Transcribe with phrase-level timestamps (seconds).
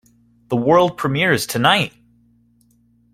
[0.47, 1.93] The world premiere is tonight!